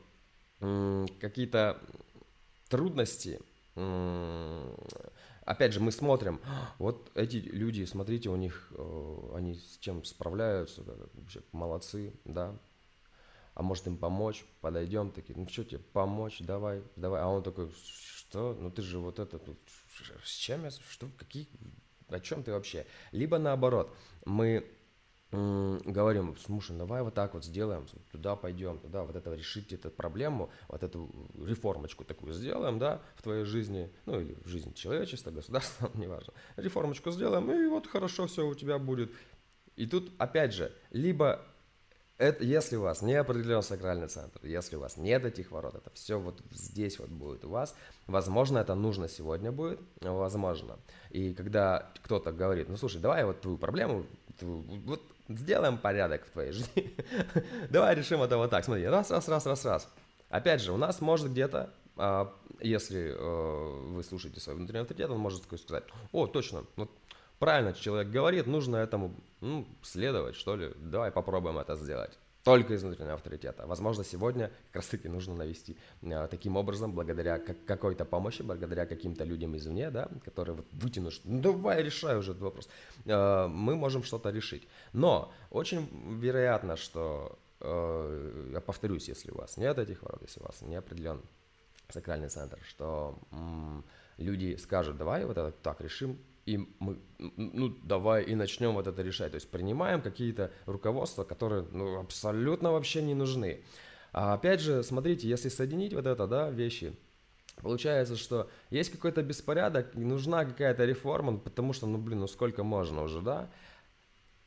какие-то 1.20 1.78
трудности 2.68 3.38
опять 5.48 5.72
же, 5.72 5.80
мы 5.80 5.92
смотрим, 5.92 6.40
вот 6.78 7.10
эти 7.14 7.36
люди, 7.36 7.84
смотрите, 7.84 8.28
у 8.28 8.36
них, 8.36 8.68
э, 8.72 9.32
они 9.34 9.54
с 9.54 9.78
чем 9.80 10.04
справляются, 10.04 10.82
вообще 11.14 11.40
молодцы, 11.52 12.12
да, 12.26 12.54
а 13.54 13.62
может 13.62 13.86
им 13.86 13.96
помочь, 13.96 14.44
подойдем, 14.60 15.10
такие, 15.10 15.38
ну 15.38 15.48
что 15.48 15.64
тебе, 15.64 15.78
помочь, 15.78 16.40
давай, 16.40 16.82
давай, 16.96 17.22
а 17.22 17.28
он 17.28 17.42
такой, 17.42 17.72
что, 17.72 18.56
ну 18.60 18.70
ты 18.70 18.82
же 18.82 18.98
вот 18.98 19.18
это, 19.18 19.38
тут, 19.38 19.58
с 20.22 20.36
чем 20.36 20.64
я, 20.64 20.70
что, 20.70 21.08
какие, 21.16 21.48
о 22.08 22.20
чем 22.20 22.42
ты 22.42 22.52
вообще? 22.52 22.86
Либо 23.12 23.38
наоборот, 23.38 23.90
мы 24.26 24.70
говорим, 25.30 26.36
слушай, 26.38 26.76
давай 26.76 27.02
вот 27.02 27.14
так 27.14 27.34
вот 27.34 27.44
сделаем, 27.44 27.86
туда 28.12 28.34
пойдем, 28.34 28.78
туда 28.78 29.04
вот 29.04 29.14
это 29.14 29.34
решить 29.34 29.72
эту 29.72 29.90
проблему, 29.90 30.50
вот 30.68 30.82
эту 30.82 31.10
реформочку 31.44 32.04
такую 32.04 32.32
сделаем, 32.32 32.78
да, 32.78 33.02
в 33.16 33.22
твоей 33.22 33.44
жизни, 33.44 33.90
ну 34.06 34.20
или 34.20 34.36
в 34.42 34.48
жизни 34.48 34.72
человечества, 34.72 35.30
государства, 35.30 35.90
неважно, 35.94 36.32
реформочку 36.56 37.10
сделаем, 37.10 37.50
и 37.50 37.66
вот 37.66 37.86
хорошо 37.86 38.26
все 38.26 38.46
у 38.46 38.54
тебя 38.54 38.78
будет. 38.78 39.12
И 39.76 39.86
тут, 39.86 40.10
опять 40.18 40.54
же, 40.54 40.72
либо 40.90 41.44
это, 42.16 42.42
если 42.42 42.76
у 42.76 42.82
вас 42.82 43.00
не 43.00 43.14
определен 43.14 43.62
сакральный 43.62 44.08
центр, 44.08 44.40
если 44.44 44.76
у 44.76 44.80
вас 44.80 44.96
нет 44.96 45.24
этих 45.24 45.52
ворот, 45.52 45.76
это 45.76 45.90
все 45.94 46.18
вот 46.18 46.42
здесь 46.50 46.98
вот 46.98 47.10
будет 47.10 47.44
у 47.44 47.50
вас, 47.50 47.76
возможно, 48.06 48.58
это 48.58 48.74
нужно 48.74 49.08
сегодня 49.08 49.52
будет, 49.52 49.78
возможно. 50.00 50.78
И 51.10 51.32
когда 51.32 51.92
кто-то 52.02 52.32
говорит, 52.32 52.68
ну 52.68 52.76
слушай, 52.76 53.00
давай 53.00 53.24
вот 53.24 53.40
твою 53.42 53.56
проблему, 53.56 54.04
вот 54.40 55.00
сделаем 55.28 55.78
порядок 55.78 56.26
в 56.26 56.30
твоей 56.30 56.52
жизни, 56.52 56.96
давай 57.70 57.94
решим 57.94 58.22
это 58.22 58.36
вот 58.36 58.50
так, 58.50 58.64
смотри, 58.64 58.86
раз, 58.86 59.10
раз, 59.10 59.28
раз, 59.28 59.46
раз, 59.46 59.64
раз. 59.64 59.88
Опять 60.28 60.60
же, 60.60 60.72
у 60.72 60.76
нас 60.76 61.00
может 61.00 61.30
где-то, 61.30 61.70
а, 61.96 62.32
если 62.60 63.14
э, 63.14 63.92
вы 63.92 64.02
слушаете 64.04 64.40
свой 64.40 64.56
внутренний 64.56 64.80
авторитет, 64.80 65.10
он 65.10 65.18
может 65.18 65.44
сказать, 65.44 65.84
о, 66.12 66.26
точно, 66.26 66.64
вот 66.76 66.90
правильно 67.38 67.72
человек 67.72 68.08
говорит, 68.08 68.46
нужно 68.46 68.76
этому 68.76 69.14
ну, 69.40 69.66
следовать, 69.82 70.36
что 70.36 70.56
ли. 70.56 70.72
Давай 70.76 71.10
попробуем 71.10 71.58
это 71.58 71.76
сделать. 71.76 72.18
Только 72.48 72.72
из 72.72 72.82
внутреннего 72.82 73.12
авторитета. 73.12 73.66
Возможно, 73.66 74.04
сегодня 74.04 74.50
как 74.72 74.76
раз 74.76 74.86
таки 74.86 75.06
нужно 75.06 75.34
навести 75.34 75.76
э, 76.00 76.28
таким 76.30 76.56
образом, 76.56 76.92
благодаря 76.92 77.38
как, 77.38 77.62
какой-то 77.66 78.06
помощи, 78.06 78.40
благодаря 78.40 78.86
каким-то 78.86 79.24
людям 79.24 79.54
извне, 79.54 79.90
да, 79.90 80.08
которые 80.24 80.56
вот 80.56 80.66
вытянут, 80.72 81.20
ну 81.24 81.42
давай 81.42 81.82
решай 81.82 82.16
уже 82.16 82.30
этот 82.30 82.42
вопрос. 82.42 82.70
Э, 83.04 83.48
мы 83.48 83.76
можем 83.76 84.02
что-то 84.02 84.30
решить. 84.30 84.66
Но 84.94 85.30
очень 85.50 85.90
вероятно, 86.22 86.76
что, 86.76 87.38
э, 87.60 88.50
я 88.54 88.60
повторюсь, 88.62 89.08
если 89.08 89.30
у 89.30 89.36
вас 89.36 89.58
нет 89.58 89.78
этих 89.78 90.02
ворот, 90.02 90.22
если 90.22 90.40
у 90.40 90.44
вас 90.44 90.62
не 90.62 90.76
определен 90.76 91.20
сакральный 91.90 92.30
центр, 92.30 92.58
что 92.66 93.18
люди 94.16 94.56
скажут, 94.56 94.96
давай 94.96 95.26
вот 95.26 95.36
это 95.36 95.52
так 95.52 95.82
решим, 95.82 96.18
и 96.48 96.66
мы, 96.78 96.98
ну, 97.18 97.68
давай 97.82 98.24
и 98.24 98.34
начнем 98.34 98.72
вот 98.72 98.86
это 98.86 99.02
решать. 99.02 99.32
То 99.32 99.34
есть 99.36 99.50
принимаем 99.50 100.00
какие-то 100.00 100.50
руководства, 100.64 101.24
которые, 101.24 101.66
ну, 101.72 102.00
абсолютно 102.00 102.72
вообще 102.72 103.02
не 103.02 103.14
нужны. 103.14 103.62
А 104.12 104.32
опять 104.32 104.60
же, 104.60 104.82
смотрите, 104.82 105.28
если 105.28 105.50
соединить 105.50 105.92
вот 105.92 106.06
это, 106.06 106.26
да, 106.26 106.48
вещи, 106.48 106.96
получается, 107.62 108.16
что 108.16 108.48
есть 108.70 108.90
какой-то 108.90 109.22
беспорядок, 109.22 109.94
нужна 109.94 110.46
какая-то 110.46 110.86
реформа, 110.86 111.36
потому 111.36 111.74
что, 111.74 111.86
ну, 111.86 111.98
блин, 111.98 112.20
ну 112.20 112.26
сколько 112.26 112.64
можно 112.64 113.02
уже, 113.02 113.20
да? 113.20 113.50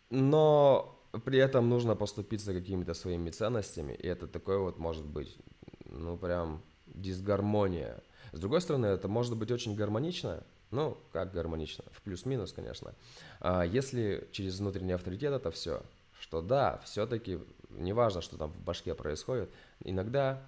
Но 0.09 0.99
при 1.23 1.37
этом 1.37 1.69
нужно 1.69 1.95
поступиться 1.95 2.51
какими-то 2.51 2.95
своими 2.95 3.29
ценностями, 3.29 3.93
и 3.93 4.07
это 4.07 4.27
такое 4.27 4.57
вот 4.57 4.79
может 4.79 5.05
быть, 5.05 5.37
ну, 5.85 6.17
прям 6.17 6.63
дисгармония. 6.87 8.01
С 8.31 8.39
другой 8.39 8.61
стороны, 8.61 8.85
это 8.85 9.07
может 9.07 9.35
быть 9.35 9.51
очень 9.51 9.75
гармонично, 9.75 10.43
ну, 10.71 10.97
как 11.11 11.33
гармонично, 11.33 11.83
в 11.91 12.01
плюс-минус, 12.01 12.53
конечно. 12.53 12.93
А 13.39 13.63
если 13.63 14.27
через 14.31 14.59
внутренний 14.59 14.93
авторитет 14.93 15.33
это 15.33 15.51
все, 15.51 15.83
что 16.19 16.41
да, 16.41 16.81
все-таки, 16.85 17.39
неважно, 17.69 18.21
что 18.21 18.37
там 18.37 18.51
в 18.51 18.63
башке 18.63 18.95
происходит, 18.95 19.49
иногда, 19.83 20.41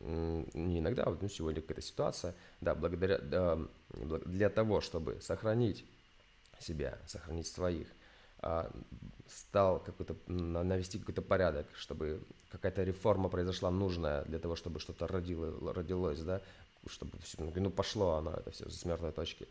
не 0.00 0.78
иногда, 0.78 1.04
ну, 1.04 1.28
сегодня 1.28 1.60
какая-то 1.60 1.82
ситуация, 1.82 2.34
да, 2.60 2.74
благодаря, 2.74 3.18
да, 3.18 3.58
для 3.90 4.48
того, 4.48 4.80
чтобы 4.80 5.20
сохранить 5.20 5.84
себя, 6.58 6.98
сохранить 7.06 7.46
своих, 7.46 7.88
а, 8.38 8.70
стал 9.28 9.80
какой-то, 9.80 10.16
навести 10.26 10.98
какой-то 10.98 11.22
порядок, 11.22 11.66
чтобы 11.74 12.22
какая-то 12.50 12.82
реформа 12.82 13.28
произошла 13.28 13.70
нужная 13.70 14.24
для 14.24 14.38
того, 14.38 14.56
чтобы 14.56 14.80
что-то 14.80 15.06
родило, 15.06 15.72
родилось, 15.72 16.20
да, 16.20 16.40
чтобы 16.88 17.18
все, 17.22 17.36
ну, 17.40 17.70
пошло 17.70 18.14
оно, 18.14 18.32
это 18.32 18.50
все 18.50 18.68
с 18.68 18.84
мертвой 18.84 19.12
точки. 19.12 19.48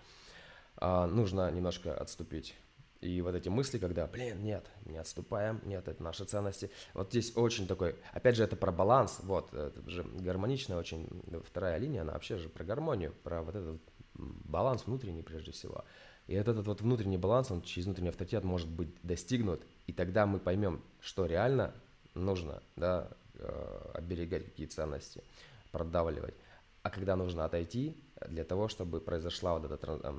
А, 0.78 1.08
нужно 1.08 1.50
немножко 1.52 1.94
отступить. 1.94 2.56
И 3.04 3.22
вот 3.22 3.36
эти 3.36 3.50
мысли, 3.50 3.80
когда, 3.80 4.08
блин, 4.08 4.42
нет, 4.44 4.66
не 4.86 4.98
отступаем, 4.98 5.60
нет, 5.66 5.88
это 5.90 6.02
наши 6.02 6.24
ценности. 6.24 6.72
Вот 6.94 7.10
здесь 7.10 7.36
очень 7.36 7.68
такой, 7.68 7.98
опять 8.14 8.38
же, 8.38 8.44
это 8.46 8.56
про 8.56 8.72
баланс, 8.72 9.20
вот, 9.24 9.54
это 9.54 9.90
же 9.90 10.04
гармоничная 10.04 10.78
очень, 10.78 11.10
вторая 11.46 11.78
линия, 11.80 12.02
она 12.02 12.14
вообще 12.14 12.38
же 12.38 12.48
про 12.48 12.64
гармонию, 12.64 13.14
про 13.24 13.42
вот 13.42 13.56
этот 13.56 13.82
баланс 14.14 14.84
внутренний 14.86 15.22
прежде 15.22 15.52
всего. 15.52 15.84
И 16.28 16.34
этот 16.34 16.66
вот 16.66 16.80
внутренний 16.80 17.18
баланс, 17.18 17.52
он 17.52 17.62
через 17.62 17.86
внутренний 17.88 18.10
авторитет 18.10 18.46
может 18.46 18.70
быть 18.70 18.90
достигнут, 19.04 19.62
и 19.86 19.92
тогда 19.92 20.26
мы 20.26 20.40
поймем, 20.40 20.82
что 21.02 21.26
реально 21.26 21.74
нужно, 22.14 22.64
да, 22.78 23.10
э, 23.36 23.92
оберегать 23.96 24.46
какие 24.46 24.68
ценности, 24.68 25.24
продавливать 25.72 26.36
а 26.84 26.90
когда 26.90 27.16
нужно 27.16 27.46
отойти 27.46 27.98
для 28.28 28.44
того, 28.44 28.68
чтобы 28.68 29.00
произошла 29.02 29.58
вот 29.58 29.72
эта 29.72 30.16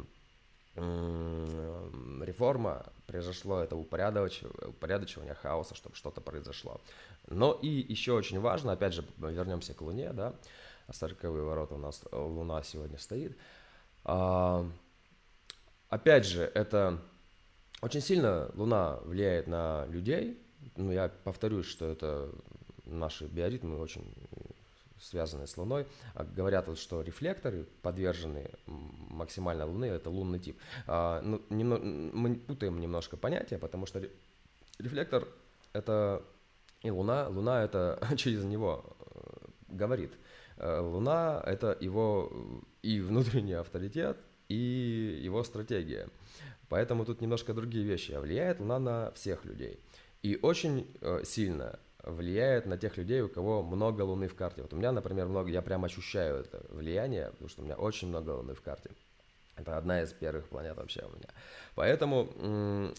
реформа, 2.24 2.86
произошло 3.06 3.60
это 3.60 3.76
упорядочивание, 3.76 4.68
упорядочивание 4.68 5.34
хаоса, 5.34 5.74
чтобы 5.76 5.94
что-то 5.94 6.20
произошло. 6.20 6.80
Но 7.28 7.52
и 7.52 7.68
еще 7.68 8.12
очень 8.12 8.40
важно, 8.40 8.72
опять 8.72 8.94
же, 8.94 9.04
вернемся 9.18 9.72
к 9.74 9.82
Луне, 9.82 10.12
да, 10.12 10.34
40 10.90 11.22
ворота 11.22 11.74
у 11.74 11.78
нас 11.78 12.02
Луна 12.10 12.62
сегодня 12.62 12.98
стоит. 12.98 13.36
А, 14.04 14.66
опять 15.88 16.26
же, 16.26 16.42
это 16.42 16.98
очень 17.80 18.00
сильно 18.00 18.50
Луна 18.54 18.98
влияет 19.04 19.46
на 19.46 19.86
людей. 19.86 20.40
Ну, 20.76 20.90
я 20.92 21.08
повторюсь, 21.24 21.66
что 21.66 21.86
это 21.86 22.30
наши 22.84 23.26
биоритмы 23.26 23.78
очень 23.78 24.04
связанные 25.00 25.46
с 25.46 25.56
Луной. 25.56 25.86
А 26.14 26.24
говорят, 26.24 26.76
что 26.78 27.02
рефлекторы, 27.02 27.66
подвержены 27.82 28.50
максимально 28.66 29.66
Луны, 29.66 29.86
это 29.86 30.10
лунный 30.10 30.38
тип. 30.38 30.58
А, 30.86 31.20
ну, 31.22 31.40
мы 31.50 32.34
путаем 32.36 32.80
немножко 32.80 33.16
понятия, 33.16 33.58
потому 33.58 33.86
что 33.86 34.02
рефлектор 34.78 35.28
это 35.72 36.22
и 36.82 36.90
Луна, 36.90 37.28
Луна 37.28 37.64
это 37.64 37.98
через 38.16 38.44
него 38.44 38.96
э, 39.00 39.46
говорит. 39.68 40.12
Э, 40.58 40.80
Луна 40.80 41.42
это 41.44 41.76
его 41.80 42.30
и 42.82 43.00
внутренний 43.00 43.54
авторитет, 43.54 44.18
и 44.48 45.20
его 45.22 45.42
стратегия. 45.44 46.08
Поэтому 46.68 47.04
тут 47.04 47.20
немножко 47.20 47.54
другие 47.54 47.84
вещи. 47.84 48.12
Влияет 48.12 48.60
Луна 48.60 48.78
на 48.78 49.10
всех 49.12 49.44
людей. 49.44 49.80
И 50.22 50.38
очень 50.40 50.86
э, 51.00 51.22
сильно 51.24 51.78
влияет 52.04 52.66
на 52.66 52.76
тех 52.78 52.96
людей, 52.96 53.20
у 53.22 53.28
кого 53.28 53.62
много 53.62 54.02
Луны 54.02 54.28
в 54.28 54.34
карте. 54.34 54.62
Вот 54.62 54.72
у 54.72 54.76
меня, 54.76 54.92
например, 54.92 55.26
много, 55.26 55.50
я 55.50 55.62
прям 55.62 55.84
ощущаю 55.84 56.40
это 56.40 56.64
влияние, 56.68 57.30
потому 57.30 57.48
что 57.48 57.62
у 57.62 57.64
меня 57.64 57.76
очень 57.76 58.08
много 58.08 58.30
Луны 58.30 58.54
в 58.54 58.62
карте. 58.62 58.90
Это 59.56 59.76
одна 59.76 60.02
из 60.02 60.12
первых 60.12 60.48
планет 60.48 60.76
вообще 60.76 61.02
у 61.02 61.16
меня. 61.16 61.28
Поэтому 61.74 62.92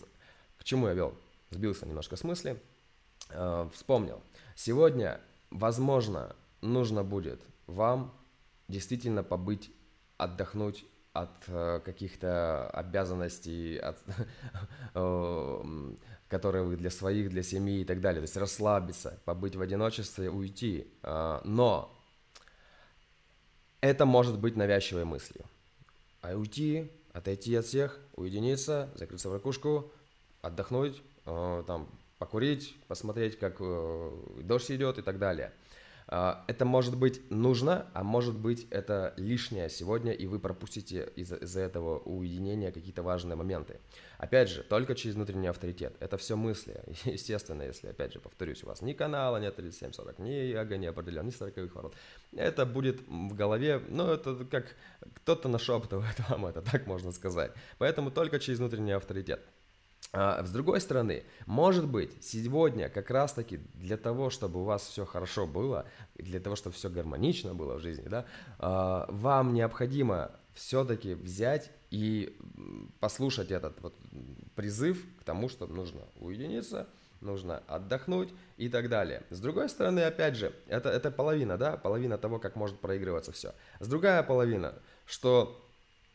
к 0.58 0.64
чему 0.64 0.88
я 0.88 0.94
вел? 0.94 1.14
Сбился 1.52 1.86
немножко 1.86 2.16
с 2.16 2.24
мысли. 2.24 2.60
Э, 3.30 3.70
вспомнил. 3.74 4.22
Сегодня, 4.56 5.20
возможно, 5.52 6.36
нужно 6.62 7.04
будет 7.04 7.42
вам 7.68 8.14
действительно 8.68 9.24
побыть, 9.24 9.72
отдохнуть 10.18 10.86
от 11.14 11.30
э, 11.48 11.82
каких-то 11.84 12.70
обязанностей, 12.72 13.78
от 13.78 13.98
э, 14.94 15.64
которые 16.36 16.66
вы 16.66 16.76
для 16.76 16.90
своих, 16.90 17.30
для 17.30 17.44
семьи 17.44 17.80
и 17.80 17.86
так 17.86 18.02
далее. 18.02 18.20
То 18.20 18.26
есть 18.26 18.36
расслабиться, 18.36 19.18
побыть 19.24 19.56
в 19.56 19.62
одиночестве, 19.62 20.30
уйти. 20.30 20.86
А, 21.02 21.42
но 21.46 21.98
это 23.80 24.06
может 24.06 24.38
быть 24.38 24.58
навязчивой 24.58 25.06
мыслью. 25.06 25.46
А 26.20 26.36
уйти, 26.36 26.92
отойти 27.14 27.56
от 27.56 27.66
всех, 27.66 27.98
уединиться, 28.16 28.90
закрыться 28.96 29.30
в 29.30 29.34
ракушку, 29.34 29.94
отдохнуть, 30.42 31.02
а, 31.26 31.64
там, 31.64 31.88
покурить, 32.18 32.76
посмотреть, 32.90 33.40
как 33.40 33.56
э, 33.62 34.12
дождь 34.44 34.72
идет 34.72 34.98
и 34.98 35.02
так 35.02 35.18
далее– 35.20 35.54
это 36.08 36.66
может 36.66 36.98
быть 36.98 37.22
нужно, 37.32 37.88
а 37.94 38.04
может 38.04 38.38
быть 38.38 38.68
это 38.70 39.14
лишнее 39.18 39.70
сегодня, 39.70 40.12
и 40.12 40.28
вы 40.28 40.40
пропустите 40.40 41.12
из-за 41.16 41.36
из 41.38 41.58
этого 41.58 42.00
уединения 42.00 42.72
какие-то 42.72 43.02
важные 43.02 43.36
моменты. 43.36 43.80
Опять 44.18 44.50
же, 44.50 44.64
только 44.64 44.96
через 44.96 45.16
внутренний 45.16 45.48
авторитет. 45.48 45.96
Это 46.00 46.18
все 46.18 46.36
мысли. 46.36 46.82
Естественно, 47.06 47.64
если, 47.64 47.88
опять 47.88 48.14
же, 48.14 48.20
повторюсь, 48.20 48.64
у 48.64 48.68
вас 48.68 48.82
ни 48.82 48.94
канала 48.94 49.38
нет 49.38 49.56
3740, 49.56 50.20
ни 50.20 50.30
яга 50.30 50.78
не 50.78 50.88
определен, 50.88 51.26
ни 51.26 51.32
40 51.32 51.76
ворот. 51.76 51.96
Это 52.36 52.66
будет 52.66 53.02
в 53.08 53.34
голове, 53.34 53.82
ну, 53.90 54.12
это 54.12 54.46
как 54.46 54.76
кто-то 55.16 55.50
нашептывает 55.50 56.20
вам 56.30 56.46
это, 56.46 56.62
так 56.62 56.88
можно 56.88 57.12
сказать. 57.12 57.52
Поэтому 57.78 58.12
только 58.12 58.40
через 58.40 58.60
внутренний 58.60 58.94
авторитет. 58.94 59.42
А 60.18 60.46
с 60.46 60.50
другой 60.50 60.80
стороны, 60.80 61.24
может 61.46 61.88
быть, 61.88 62.24
сегодня 62.24 62.88
как 62.88 63.10
раз-таки 63.10 63.60
для 63.74 63.98
того, 63.98 64.30
чтобы 64.30 64.62
у 64.62 64.64
вас 64.64 64.88
все 64.88 65.06
хорошо 65.06 65.46
было, 65.46 65.86
для 66.16 66.40
того, 66.40 66.56
чтобы 66.56 66.74
все 66.74 66.90
гармонично 66.90 67.54
было 67.54 67.76
в 67.76 67.82
жизни, 67.82 68.08
да, 68.08 68.26
а, 68.58 69.08
вам 69.10 69.54
необходимо 69.54 70.32
все-таки 70.54 71.16
взять 71.16 71.70
и 71.92 72.38
послушать 73.02 73.52
этот 73.52 73.82
вот 73.82 73.94
призыв 74.56 75.06
к 75.20 75.26
тому, 75.26 75.50
что 75.50 75.68
нужно 75.68 76.04
уединиться, 76.16 76.88
нужно 77.20 77.62
отдохнуть 77.68 78.30
и 78.56 78.70
так 78.70 78.88
далее. 78.88 79.24
С 79.32 79.42
другой 79.42 79.68
стороны, 79.68 80.00
опять 80.00 80.38
же, 80.38 80.54
это, 80.68 80.88
это 80.88 81.12
половина, 81.12 81.58
да, 81.58 81.76
половина 81.76 82.18
того, 82.18 82.40
как 82.40 82.56
может 82.56 82.80
проигрываться 82.80 83.34
все. 83.34 83.54
С 83.82 83.88
другая 83.90 84.24
половина, 84.24 84.76
что 85.06 85.65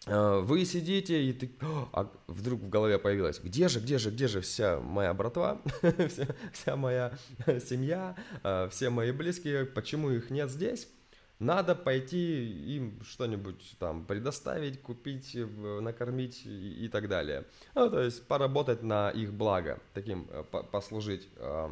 вы 0.07 0.65
сидите 0.65 1.23
и 1.23 1.33
ты, 1.33 1.51
а 1.93 2.11
вдруг 2.27 2.61
в 2.61 2.69
голове 2.69 2.99
появилось, 2.99 3.39
где 3.39 3.69
же, 3.69 3.81
где 3.81 3.99
же, 3.99 4.11
где 4.11 4.29
же 4.29 4.41
вся 4.41 4.81
моя 4.81 5.13
братва, 5.15 5.61
вся, 6.09 6.27
вся 6.53 6.77
моя 6.77 7.13
семья, 7.69 8.17
э, 8.43 8.69
все 8.71 8.91
мои 8.91 9.13
близкие, 9.13 9.67
почему 9.67 10.11
их 10.11 10.31
нет 10.31 10.51
здесь? 10.51 10.89
Надо 11.41 11.75
пойти 11.75 12.77
им 12.77 13.01
что-нибудь 13.03 13.77
там 13.79 14.05
предоставить, 14.05 14.83
купить, 14.83 15.35
накормить 15.35 16.43
и, 16.45 16.85
и 16.85 16.89
так 16.89 17.09
далее. 17.09 17.47
Ну, 17.75 17.89
то 17.89 18.03
есть 18.03 18.27
поработать 18.27 18.83
на 18.83 19.09
их 19.09 19.33
благо, 19.33 19.81
таким 19.95 20.29
э, 20.31 20.45
послужить 20.71 21.27
э, 21.37 21.71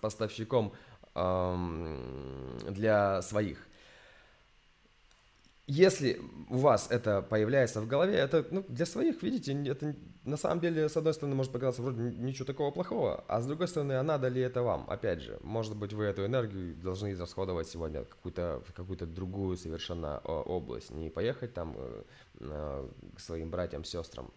поставщиком 0.00 0.72
э, 1.14 2.70
для 2.70 3.20
своих 3.20 3.67
если 5.68 6.18
у 6.48 6.56
вас 6.56 6.90
это 6.90 7.20
появляется 7.20 7.82
в 7.82 7.86
голове, 7.86 8.14
это 8.14 8.44
ну, 8.50 8.64
для 8.68 8.86
своих, 8.86 9.22
видите, 9.22 9.52
это 9.70 9.94
на 10.24 10.38
самом 10.38 10.60
деле, 10.60 10.88
с 10.88 10.96
одной 10.96 11.12
стороны, 11.12 11.36
может 11.36 11.52
показаться 11.52 11.82
вроде 11.82 12.00
ничего 12.00 12.46
такого 12.46 12.70
плохого, 12.70 13.22
а 13.28 13.40
с 13.40 13.46
другой 13.46 13.68
стороны, 13.68 13.92
а 13.92 14.02
надо 14.02 14.28
ли 14.28 14.40
это 14.40 14.62
вам? 14.62 14.86
Опять 14.88 15.20
же, 15.20 15.38
может 15.42 15.76
быть, 15.76 15.92
вы 15.92 16.04
эту 16.04 16.24
энергию 16.24 16.74
должны 16.74 17.12
израсходовать 17.12 17.68
сегодня 17.68 18.04
какую-то, 18.04 18.62
в 18.66 18.72
какую-то 18.72 19.04
другую 19.04 19.58
совершенно 19.58 20.18
область, 20.18 20.90
не 20.90 21.10
поехать 21.10 21.52
там 21.52 21.76
э, 22.40 22.88
к 23.14 23.20
своим 23.20 23.50
братьям, 23.50 23.84
сестрам, 23.84 24.32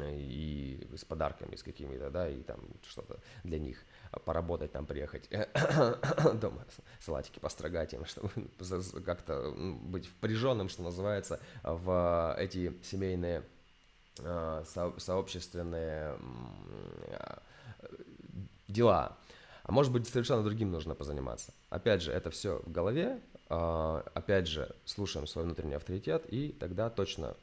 и 0.00 0.88
с 0.96 1.04
подарками, 1.04 1.56
с 1.56 1.62
какими-то, 1.62 2.10
да, 2.10 2.28
и 2.28 2.42
там 2.42 2.60
что-то 2.88 3.18
для 3.44 3.58
них 3.58 3.84
поработать, 4.24 4.72
там 4.72 4.86
приехать 4.86 5.28
дома, 6.34 6.64
салатики 7.00 7.38
построгать 7.38 7.92
им, 7.92 8.04
чтобы 8.04 8.30
как-то 9.04 9.52
быть 9.82 10.06
впряженным, 10.06 10.68
что 10.68 10.82
называется, 10.82 11.40
в 11.62 12.36
эти 12.38 12.72
семейные 12.82 13.44
а, 14.20 14.64
со 14.64 14.92
сообщественные 14.98 16.16
дела. 18.68 19.16
А 19.64 19.72
может 19.72 19.92
быть, 19.92 20.08
совершенно 20.08 20.42
другим 20.42 20.70
нужно 20.70 20.94
позаниматься. 20.94 21.52
Опять 21.70 22.02
же, 22.02 22.12
это 22.12 22.30
все 22.30 22.60
в 22.64 22.70
голове, 22.70 23.20
а, 23.48 24.04
опять 24.14 24.46
же, 24.48 24.74
слушаем 24.84 25.26
свой 25.26 25.44
внутренний 25.44 25.74
авторитет, 25.74 26.24
и 26.28 26.52
тогда 26.52 26.90
точно 26.90 27.36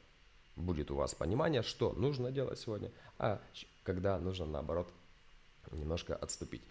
будет 0.56 0.90
у 0.90 0.96
вас 0.96 1.14
понимание, 1.14 1.62
что 1.62 1.92
нужно 1.92 2.30
делать 2.30 2.58
сегодня, 2.58 2.90
а 3.18 3.40
когда 3.82 4.18
нужно, 4.18 4.46
наоборот, 4.46 4.88
немножко 5.72 6.14
отступить. 6.16 6.62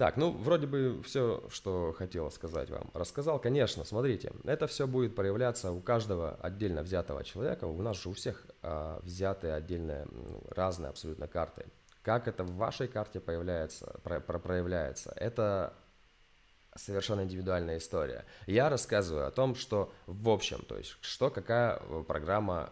Так, 0.00 0.16
ну, 0.16 0.30
вроде 0.30 0.66
бы 0.66 1.02
все, 1.04 1.44
что 1.50 1.94
хотел 1.96 2.30
сказать 2.30 2.70
вам, 2.70 2.90
рассказал. 2.94 3.38
Конечно, 3.38 3.84
смотрите, 3.84 4.32
это 4.44 4.66
все 4.66 4.86
будет 4.86 5.14
проявляться 5.14 5.72
у 5.72 5.80
каждого 5.80 6.38
отдельно 6.40 6.82
взятого 6.82 7.22
человека. 7.22 7.66
У 7.66 7.82
нас 7.82 8.00
же 8.02 8.08
у 8.08 8.14
всех 8.14 8.46
а, 8.62 8.98
взятые 9.02 9.52
отдельные, 9.52 10.06
разные 10.48 10.88
абсолютно 10.88 11.28
карты. 11.28 11.66
Как 12.02 12.28
это 12.28 12.44
в 12.44 12.56
вашей 12.56 12.88
карте 12.88 13.20
появляется, 13.20 14.00
про, 14.02 14.20
про, 14.20 14.38
проявляется, 14.38 15.12
это 15.16 15.74
совершенно 16.74 17.22
индивидуальная 17.22 17.78
история. 17.78 18.24
Я 18.46 18.68
рассказываю 18.68 19.26
о 19.26 19.30
том, 19.30 19.54
что 19.54 19.92
в 20.06 20.28
общем, 20.28 20.64
то 20.68 20.76
есть, 20.76 20.96
что 21.00 21.30
какая 21.30 21.80
э, 21.80 22.04
программа 22.06 22.70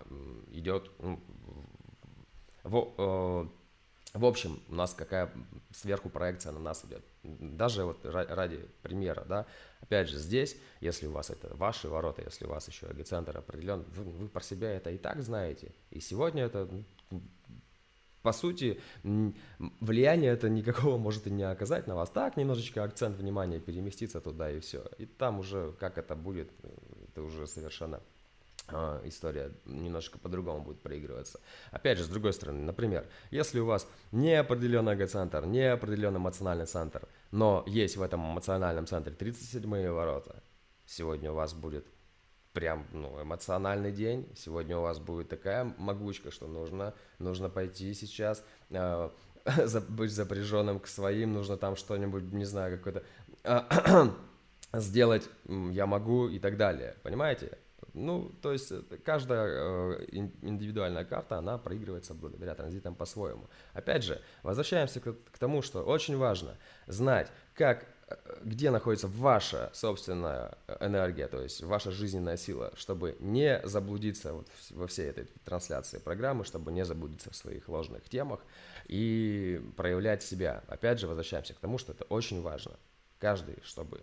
идет 0.51 0.91
ну, 0.99 1.21
в, 2.63 2.95
э, 2.99 3.49
в 4.15 4.25
общем, 4.25 4.61
у 4.69 4.75
нас 4.75 4.95
какая 4.95 5.31
сверху 5.71 6.09
проекция 6.09 6.53
на 6.53 6.61
нас 6.61 6.85
идет. 6.85 7.05
Даже 7.23 7.85
вот 7.85 8.05
ради 8.05 8.69
примера, 8.83 9.25
да, 9.29 9.47
опять 9.81 10.09
же, 10.09 10.19
здесь, 10.19 10.57
если 10.81 11.07
у 11.07 11.13
вас 11.13 11.31
это 11.31 11.55
ваши 11.57 11.89
ворота, 11.89 12.23
если 12.23 12.47
у 12.47 12.49
вас 12.49 12.67
еще 12.69 12.87
эгоцентр 12.87 13.37
определен, 13.37 13.85
вы, 13.95 14.05
вы 14.05 14.29
про 14.29 14.43
себя 14.43 14.71
это 14.71 14.91
и 14.91 14.99
так 14.99 15.23
знаете. 15.23 15.73
И 15.91 16.01
сегодня 16.01 16.45
это, 16.45 16.69
по 18.23 18.33
сути, 18.33 18.81
влияние 19.81 20.33
это 20.33 20.49
никакого 20.49 20.99
может 20.99 21.27
и 21.27 21.31
не 21.31 21.45
оказать 21.45 21.87
на 21.87 21.95
вас. 21.95 22.11
Так, 22.11 22.37
немножечко 22.37 22.83
акцент 22.85 23.17
внимания 23.17 23.61
переместиться 23.61 24.21
туда 24.21 24.51
и 24.51 24.61
все. 24.61 24.85
И 24.99 25.07
там 25.07 25.39
уже, 25.39 25.73
как 25.79 25.99
это 25.99 26.15
будет, 26.15 26.51
это 27.09 27.23
уже 27.23 27.47
совершенно 27.47 28.01
а, 28.71 29.01
история 29.05 29.53
немножко 29.65 30.19
по-другому 30.19 30.63
будет 30.63 30.81
проигрываться. 30.81 31.41
Опять 31.71 31.99
же, 31.99 32.05
с 32.05 32.09
другой 32.09 32.33
стороны, 32.33 32.61
например, 32.61 33.07
если 33.31 33.61
у 33.61 33.67
вас 33.67 33.89
не 34.13 34.35
определенный 34.35 34.93
эго-центр, 34.93 35.47
не 35.47 35.73
определенный 35.73 36.19
эмоциональный 36.19 36.67
центр, 36.67 37.09
но 37.31 37.65
есть 37.67 37.97
в 37.97 38.03
этом 38.03 38.31
эмоциональном 38.31 38.87
центре 38.87 39.15
37-е 39.15 39.91
ворота, 39.91 40.43
сегодня 40.87 41.33
у 41.33 41.35
вас 41.35 41.55
будет 41.55 41.87
прям 42.59 42.89
ну, 42.93 43.23
эмоциональный 43.23 43.93
день, 43.93 44.29
сегодня 44.35 44.77
у 44.77 44.83
вас 44.83 44.99
будет 44.99 45.29
такая 45.29 45.73
могучка, 45.79 46.33
что 46.33 46.49
нужно, 46.49 46.93
нужно 47.21 47.49
пойти 47.49 47.95
сейчас, 47.95 48.45
э, 48.71 49.11
быть 49.89 50.11
запряженным 50.11 50.81
к 50.81 50.89
своим, 50.89 51.35
нужно 51.35 51.57
там 51.57 51.77
что-нибудь, 51.77 52.25
не 52.33 52.45
знаю, 52.45 52.77
какой-то 52.77 53.05
э, 53.45 54.09
сделать 54.81 55.31
я 55.71 55.87
могу 55.87 56.27
и 56.29 56.41
так 56.41 56.57
далее, 56.57 56.97
понимаете? 57.05 57.59
Ну, 57.95 58.33
то 58.43 58.53
есть 58.53 58.73
э, 58.73 58.83
каждая 59.05 59.47
э, 59.47 60.07
индивидуальная 60.43 61.05
карта, 61.05 61.39
она 61.39 61.59
проигрывается 61.59 62.13
благодаря 62.13 62.57
транзитам 62.57 62.97
по-своему. 62.97 63.49
Опять 63.73 64.03
же, 64.03 64.21
возвращаемся 64.43 65.01
к, 65.01 65.39
тому, 65.39 65.63
что 65.63 65.85
очень 65.85 66.17
важно 66.17 66.57
знать, 66.89 67.31
как, 67.55 67.87
где 68.43 68.71
находится 68.71 69.09
ваша 69.09 69.71
собственная 69.75 70.57
энергия, 70.81 71.29
то 71.29 71.43
есть 71.43 71.63
ваша 71.63 71.91
жизненная 71.91 72.37
сила, 72.37 72.73
чтобы 72.77 73.17
не 73.21 73.61
заблудиться 73.65 74.33
вот 74.33 74.49
во 74.71 74.87
всей 74.87 75.11
этой 75.11 75.27
трансляции 75.45 75.99
программы, 75.99 76.45
чтобы 76.45 76.73
не 76.73 76.85
заблудиться 76.85 77.31
в 77.31 77.37
своих 77.37 77.69
ложных 77.69 78.09
темах 78.09 78.41
и 78.87 79.63
проявлять 79.77 80.23
себя. 80.23 80.63
Опять 80.69 81.01
же, 81.01 81.07
возвращаемся 81.07 81.55
к 81.55 81.59
тому, 81.59 81.79
что 81.79 81.93
это 81.93 82.05
очень 82.05 82.41
важно. 82.41 82.73
Каждый, 83.19 83.59
чтобы 83.63 84.03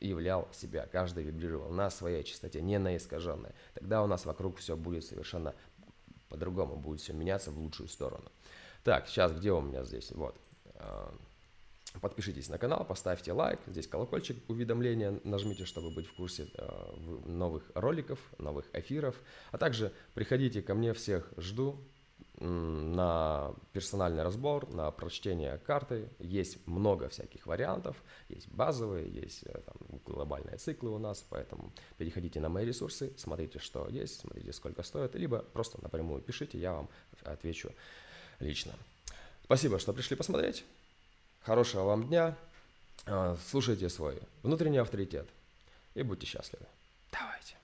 являл 0.00 0.48
себя, 0.52 0.86
каждый 0.90 1.24
вибрировал 1.24 1.70
на 1.70 1.90
своей 1.90 2.24
частоте, 2.24 2.60
не 2.60 2.78
на 2.78 2.96
искаженной. 2.96 3.50
Тогда 3.74 4.02
у 4.02 4.06
нас 4.06 4.24
вокруг 4.26 4.58
все 4.58 4.76
будет 4.76 5.04
совершенно 5.04 5.54
по-другому, 6.28 6.76
будет 6.76 7.00
все 7.00 7.12
меняться 7.12 7.50
в 7.50 7.58
лучшую 7.58 7.88
сторону. 7.88 8.30
Так, 8.84 9.08
сейчас 9.08 9.32
где 9.32 9.52
у 9.52 9.60
меня 9.60 9.84
здесь? 9.84 10.10
Вот. 10.12 10.36
Подпишитесь 12.00 12.48
на 12.48 12.58
канал, 12.58 12.84
поставьте 12.84 13.32
лайк, 13.32 13.60
здесь 13.66 13.86
колокольчик 13.86 14.36
уведомления, 14.48 15.20
нажмите, 15.24 15.64
чтобы 15.64 15.90
быть 15.90 16.06
в 16.06 16.14
курсе 16.14 16.48
а, 16.56 16.94
новых 17.26 17.70
роликов, 17.74 18.18
новых 18.38 18.66
эфиров. 18.74 19.16
А 19.52 19.58
также 19.58 19.92
приходите 20.14 20.60
ко 20.62 20.74
мне, 20.74 20.92
всех 20.92 21.32
жду, 21.38 21.78
на 22.40 23.54
персональный 23.72 24.22
разбор, 24.22 24.68
на 24.70 24.90
прочтение 24.90 25.58
карты. 25.58 26.08
Есть 26.18 26.64
много 26.66 27.08
всяких 27.08 27.46
вариантов, 27.46 27.96
есть 28.28 28.48
базовые, 28.48 29.10
есть 29.10 29.42
э, 29.44 29.60
там, 29.60 30.00
глобальные 30.04 30.56
циклы 30.58 30.90
у 30.90 30.98
нас, 30.98 31.24
поэтому 31.28 31.72
переходите 31.96 32.38
на 32.40 32.48
мои 32.48 32.64
ресурсы, 32.64 33.12
смотрите, 33.16 33.58
что 33.58 33.88
есть, 33.88 34.20
смотрите, 34.20 34.52
сколько 34.52 34.82
стоит, 34.82 35.14
либо 35.16 35.38
просто 35.38 35.82
напрямую 35.82 36.22
пишите, 36.22 36.58
я 36.58 36.72
вам 36.72 36.88
отвечу 37.24 37.72
лично. 38.38 38.72
Спасибо, 39.42 39.78
что 39.78 39.92
пришли 39.92 40.14
посмотреть. 40.14 40.64
Хорошего 41.42 41.84
вам 41.84 42.08
дня. 42.08 42.36
А, 43.06 43.36
слушайте 43.50 43.88
свой 43.88 44.18
внутренний 44.42 44.78
авторитет 44.78 45.28
и 45.94 46.02
будьте 46.02 46.26
счастливы. 46.26 46.66
Давайте. 47.12 47.57